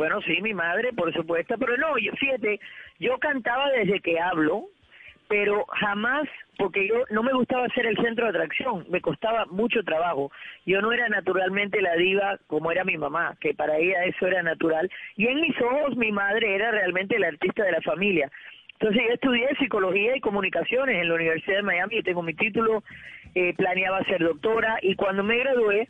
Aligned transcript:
Bueno, 0.00 0.22
sí, 0.22 0.40
mi 0.40 0.54
madre, 0.54 0.94
por 0.94 1.12
supuesto, 1.12 1.56
pero 1.58 1.76
no, 1.76 1.98
yo, 1.98 2.10
fíjate, 2.12 2.58
yo 3.00 3.18
cantaba 3.18 3.68
desde 3.68 4.00
que 4.00 4.18
hablo, 4.18 4.64
pero 5.28 5.66
jamás, 5.66 6.26
porque 6.56 6.88
yo 6.88 7.04
no 7.10 7.22
me 7.22 7.34
gustaba 7.34 7.68
ser 7.74 7.84
el 7.84 7.98
centro 7.98 8.24
de 8.24 8.30
atracción, 8.30 8.86
me 8.88 9.02
costaba 9.02 9.44
mucho 9.50 9.82
trabajo. 9.82 10.32
Yo 10.64 10.80
no 10.80 10.90
era 10.90 11.06
naturalmente 11.10 11.82
la 11.82 11.96
diva 11.96 12.38
como 12.46 12.72
era 12.72 12.82
mi 12.82 12.96
mamá, 12.96 13.36
que 13.42 13.52
para 13.52 13.76
ella 13.76 14.06
eso 14.06 14.26
era 14.26 14.42
natural, 14.42 14.90
y 15.16 15.26
en 15.26 15.42
mis 15.42 15.60
ojos 15.60 15.94
mi 15.98 16.12
madre 16.12 16.54
era 16.54 16.70
realmente 16.70 17.18
la 17.18 17.28
artista 17.28 17.62
de 17.62 17.72
la 17.72 17.82
familia. 17.82 18.30
Entonces 18.78 19.02
yo 19.06 19.12
estudié 19.12 19.54
psicología 19.58 20.16
y 20.16 20.20
comunicaciones 20.20 20.96
en 20.96 21.10
la 21.10 21.14
Universidad 21.16 21.56
de 21.56 21.62
Miami, 21.62 21.98
y 21.98 22.02
tengo 22.02 22.22
mi 22.22 22.32
título, 22.32 22.82
eh, 23.34 23.52
planeaba 23.52 24.02
ser 24.04 24.22
doctora, 24.22 24.78
y 24.80 24.94
cuando 24.94 25.22
me 25.22 25.36
gradué, 25.36 25.88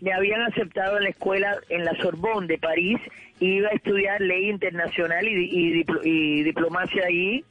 me 0.00 0.12
habían 0.12 0.42
aceptado 0.42 0.96
en 0.96 1.04
la 1.04 1.10
escuela 1.10 1.58
en 1.68 1.84
la 1.84 1.94
Sorbonne 1.96 2.46
de 2.46 2.58
París, 2.58 2.98
iba 3.38 3.68
a 3.68 3.72
estudiar 3.72 4.20
ley 4.20 4.48
internacional 4.48 5.26
y, 5.26 5.32
y, 5.32 5.86
y 6.04 6.42
diplomacia 6.42 7.06
ahí, 7.06 7.44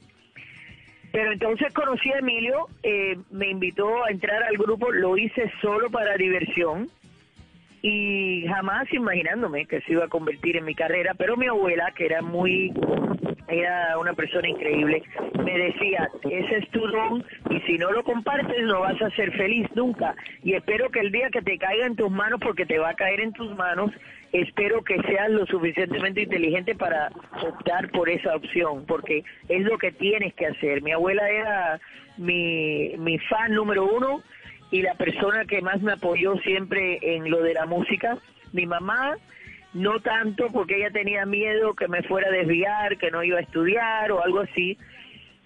pero 1.12 1.32
entonces 1.32 1.72
conocí 1.72 2.10
a 2.12 2.18
Emilio, 2.18 2.68
eh, 2.82 3.16
me 3.30 3.50
invitó 3.50 4.04
a 4.04 4.10
entrar 4.10 4.42
al 4.42 4.56
grupo, 4.56 4.92
lo 4.92 5.16
hice 5.16 5.50
solo 5.60 5.90
para 5.90 6.16
diversión 6.16 6.88
y 7.82 8.44
jamás 8.46 8.92
imaginándome 8.92 9.66
que 9.66 9.80
se 9.82 9.92
iba 9.92 10.04
a 10.04 10.08
convertir 10.08 10.56
en 10.56 10.64
mi 10.64 10.74
carrera, 10.74 11.14
pero 11.16 11.36
mi 11.36 11.46
abuela, 11.46 11.92
que 11.96 12.06
era 12.06 12.20
muy, 12.20 12.72
era 13.48 13.96
una 13.98 14.12
persona 14.12 14.48
increíble, 14.48 15.02
me 15.42 15.58
decía, 15.58 16.10
ese 16.30 16.58
es 16.58 16.70
tu 16.70 16.86
don 16.86 17.24
y 17.48 17.60
si 17.60 17.78
no 17.78 17.90
lo 17.90 18.04
compartes 18.04 18.62
no 18.64 18.80
vas 18.80 19.00
a 19.00 19.10
ser 19.10 19.32
feliz 19.32 19.66
nunca 19.74 20.14
y 20.42 20.54
espero 20.54 20.90
que 20.90 21.00
el 21.00 21.10
día 21.10 21.30
que 21.30 21.40
te 21.40 21.58
caiga 21.58 21.86
en 21.86 21.96
tus 21.96 22.10
manos, 22.10 22.38
porque 22.40 22.66
te 22.66 22.78
va 22.78 22.90
a 22.90 22.94
caer 22.94 23.20
en 23.20 23.32
tus 23.32 23.56
manos, 23.56 23.90
espero 24.32 24.82
que 24.82 25.00
seas 25.02 25.30
lo 25.30 25.46
suficientemente 25.46 26.22
inteligente 26.22 26.74
para 26.74 27.10
optar 27.42 27.90
por 27.90 28.10
esa 28.10 28.36
opción, 28.36 28.84
porque 28.86 29.24
es 29.48 29.62
lo 29.62 29.78
que 29.78 29.92
tienes 29.92 30.34
que 30.34 30.46
hacer. 30.46 30.82
Mi 30.82 30.92
abuela 30.92 31.28
era 31.28 31.80
mi, 32.18 32.94
mi 32.98 33.18
fan 33.18 33.54
número 33.54 33.84
uno 33.84 34.22
y 34.70 34.82
la 34.82 34.94
persona 34.94 35.44
que 35.44 35.60
más 35.62 35.80
me 35.82 35.92
apoyó 35.92 36.36
siempre 36.38 36.98
en 37.02 37.30
lo 37.30 37.42
de 37.42 37.54
la 37.54 37.66
música. 37.66 38.18
Mi 38.52 38.66
mamá, 38.66 39.16
no 39.74 40.00
tanto 40.00 40.46
porque 40.52 40.76
ella 40.76 40.90
tenía 40.90 41.26
miedo 41.26 41.74
que 41.74 41.88
me 41.88 42.02
fuera 42.02 42.28
a 42.28 42.32
desviar, 42.32 42.96
que 42.98 43.10
no 43.10 43.22
iba 43.22 43.38
a 43.38 43.42
estudiar 43.42 44.12
o 44.12 44.22
algo 44.22 44.40
así. 44.40 44.78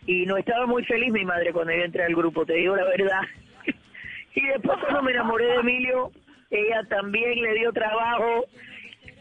Y 0.07 0.27
no 0.27 0.37
estaba 0.37 0.67
muy 0.67 0.85
feliz 0.85 1.13
mi 1.13 1.25
madre 1.25 1.53
cuando 1.53 1.73
yo 1.73 1.83
entré 1.83 2.05
al 2.05 2.15
grupo, 2.15 2.45
te 2.45 2.55
digo 2.55 2.77
la 2.77 2.85
verdad. 2.85 3.23
y 4.35 4.47
después 4.47 4.79
cuando 4.81 5.03
me 5.03 5.13
enamoré 5.13 5.47
de 5.47 5.55
Emilio, 5.55 6.11
ella 6.51 6.83
también 6.89 7.41
le 7.41 7.55
dio 7.55 7.73
trabajo, 7.73 8.45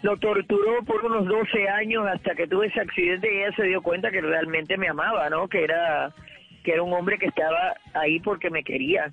lo 0.02 0.18
torturó 0.18 0.84
por 0.84 1.06
unos 1.06 1.26
12 1.26 1.70
años 1.70 2.06
hasta 2.08 2.36
que 2.36 2.48
tuve 2.48 2.68
ese 2.68 2.82
accidente 2.82 3.34
y 3.34 3.38
ella 3.38 3.56
se 3.56 3.64
dio 3.64 3.82
cuenta 3.82 4.12
que 4.12 4.20
realmente 4.20 4.78
me 4.78 4.90
amaba, 4.90 5.30
¿no? 5.30 5.48
Que 5.48 5.64
era 5.64 6.14
que 6.64 6.72
era 6.72 6.84
un 6.84 6.94
hombre 6.94 7.18
que 7.18 7.26
estaba 7.26 7.76
ahí 7.94 8.20
porque 8.20 8.50
me 8.50 8.64
quería. 8.64 9.12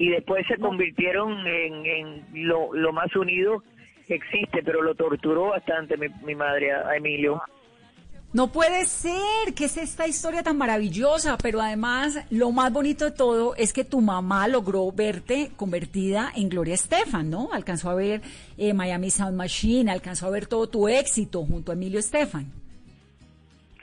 Y 0.00 0.08
después 0.08 0.46
se 0.46 0.56
convirtieron 0.56 1.46
en, 1.46 2.24
lo, 2.32 2.72
lo 2.72 2.90
más 2.90 3.14
unido 3.14 3.62
que 4.08 4.14
existe, 4.14 4.62
pero 4.64 4.80
lo 4.80 4.94
torturó 4.94 5.50
bastante 5.50 5.98
mi, 5.98 6.06
mi 6.24 6.34
madre 6.34 6.72
a, 6.72 6.88
a 6.88 6.96
Emilio. 6.96 7.42
No 8.32 8.50
puede 8.50 8.86
ser, 8.86 9.52
que 9.54 9.66
es 9.66 9.76
esta 9.76 10.08
historia 10.08 10.42
tan 10.42 10.56
maravillosa, 10.56 11.36
pero 11.36 11.60
además 11.60 12.16
lo 12.30 12.50
más 12.50 12.72
bonito 12.72 13.04
de 13.04 13.10
todo 13.10 13.54
es 13.56 13.74
que 13.74 13.84
tu 13.84 14.00
mamá 14.00 14.48
logró 14.48 14.90
verte 14.90 15.50
convertida 15.54 16.32
en 16.34 16.48
Gloria 16.48 16.76
Estefan, 16.76 17.28
¿no? 17.28 17.50
Alcanzó 17.52 17.90
a 17.90 17.94
ver 17.94 18.22
eh, 18.56 18.72
Miami 18.72 19.10
Sound 19.10 19.36
Machine, 19.36 19.90
alcanzó 19.90 20.28
a 20.28 20.30
ver 20.30 20.46
todo 20.46 20.66
tu 20.66 20.88
éxito 20.88 21.44
junto 21.44 21.72
a 21.72 21.74
Emilio 21.74 21.98
Estefan. 21.98 22.59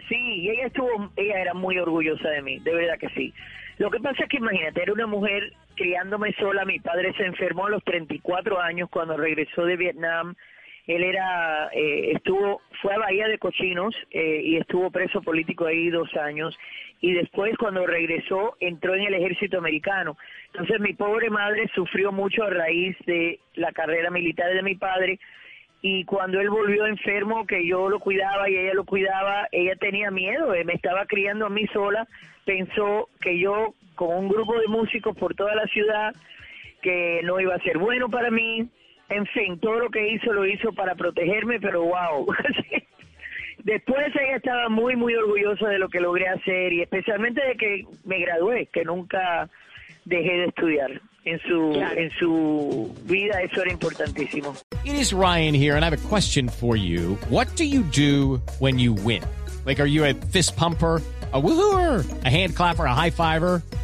Sí, 0.08 0.16
y 0.16 0.50
ella 0.50 0.68
estuvo, 0.68 1.12
ella 1.16 1.42
era 1.42 1.54
muy 1.54 1.78
orgullosa 1.78 2.30
de 2.30 2.42
mí, 2.42 2.60
de 2.60 2.74
verdad 2.74 2.98
que 2.98 3.10
sí. 3.10 3.34
Lo 3.78 3.92
que 3.92 4.00
pasa 4.00 4.24
es 4.24 4.30
que 4.30 4.38
imagínate, 4.38 4.82
era 4.82 4.94
una 4.94 5.08
mujer 5.08 5.54
criándome 5.76 6.34
sola, 6.34 6.66
mi 6.66 6.80
padre 6.80 7.14
se 7.14 7.26
enfermó 7.26 7.68
a 7.68 7.70
los 7.70 7.84
34 7.84 8.60
años 8.60 8.90
cuando 8.90 9.18
regresó 9.18 9.66
de 9.66 9.76
Vietnam, 9.76 10.36
él 10.88 11.04
era, 11.04 11.70
eh, 11.74 12.14
estuvo, 12.14 12.62
fue 12.82 12.94
a 12.94 13.00
Bahía 13.00 13.28
de 13.28 13.38
Cochinos 13.38 13.94
eh, 14.12 14.42
y 14.44 14.56
estuvo 14.56 14.90
preso 14.90 15.22
político 15.22 15.66
ahí 15.66 15.90
dos 15.90 16.16
años 16.16 16.58
y 17.02 17.14
después 17.14 17.56
cuando 17.58 17.86
regresó 17.86 18.56
entró 18.62 18.96
en 18.96 19.04
el 19.04 19.14
ejército 19.14 19.58
americano. 19.58 20.18
Entonces 20.54 20.80
mi 20.80 20.94
pobre 20.94 21.30
madre 21.30 21.70
sufrió 21.76 22.14
mucho 22.14 22.44
a 22.44 22.50
raíz 22.50 22.96
de 23.06 23.38
la 23.56 23.74
carrera 23.74 24.10
militar 24.10 24.54
de 24.54 24.64
mi 24.64 24.76
padre 24.76 25.20
y 25.82 26.06
cuando 26.06 26.40
él 26.40 26.50
volvió 26.50 26.86
enfermo, 26.86 27.46
que 27.46 27.66
yo 27.66 27.90
lo 27.90 28.00
cuidaba 28.00 28.50
y 28.50 28.58
ella 28.58 28.74
lo 28.74 28.84
cuidaba, 28.84 29.48
ella 29.52 29.76
tenía 29.76 30.10
miedo, 30.12 30.54
eh, 30.54 30.64
me 30.64 30.74
estaba 30.74 31.06
criando 31.06 31.46
a 31.46 31.50
mí 31.50 31.68
sola, 31.68 32.08
pensó 32.46 33.10
que 33.22 33.40
yo 33.40 33.74
con 33.96 34.16
un 34.16 34.30
grupo 34.30 34.60
de 34.60 34.68
músicos 34.68 35.16
por 35.18 35.36
toda 35.36 35.56
la 35.56 35.66
ciudad, 35.68 36.16
que 36.82 37.22
no 37.24 37.40
iba 37.40 37.56
a 37.56 37.60
ser 37.60 37.78
bueno 37.78 38.10
para 38.10 38.32
mí, 38.32 38.68
en 39.10 39.26
fin, 39.28 39.60
todo 39.60 39.80
lo 39.80 39.90
que 39.90 40.14
hizo 40.14 40.34
lo 40.34 40.46
hizo 40.46 40.74
para 40.74 40.96
protegerme, 40.96 41.60
pero 41.60 41.84
wow. 41.84 42.28
Después 43.64 44.08
ella 44.16 44.38
estaba 44.38 44.70
muy, 44.70 44.96
muy 44.96 45.14
orgullosa 45.16 45.68
de 45.70 45.80
lo 45.80 45.90
que 45.90 46.00
logré 46.00 46.28
hacer 46.28 46.74
y 46.74 46.82
especialmente 46.82 47.46
de 47.46 47.56
que 47.56 47.86
me 48.06 48.20
gradué, 48.20 48.68
que 48.68 48.84
nunca 48.86 49.50
dejé 50.06 50.32
de 50.32 50.46
estudiar. 50.46 51.02
En 51.28 51.42
su, 51.42 51.74
en 51.74 52.10
su 52.18 52.96
vida 53.04 53.42
eso 53.42 53.62
era 53.62 53.70
importantísimo. 53.70 54.56
It 54.86 54.96
is 54.96 55.12
Ryan 55.12 55.54
here, 55.54 55.76
and 55.76 55.84
I 55.84 55.90
have 55.90 56.06
a 56.06 56.08
question 56.08 56.48
for 56.48 56.78
you. 56.78 57.16
What 57.28 57.54
do 57.58 57.66
you 57.66 57.84
do 57.84 58.42
when 58.60 58.80
you 58.80 58.94
win? 58.94 59.24
Like, 59.66 59.82
are 59.82 59.90
you 59.90 60.06
a 60.06 60.14
fist 60.14 60.56
pumper? 60.56 61.02
A 61.34 61.42
woohooer, 61.42 62.06
a 62.24 62.30
hand 62.30 62.56
clapper, 62.56 62.86
a 62.86 62.94
high 62.94 63.10
fiver. 63.10 63.62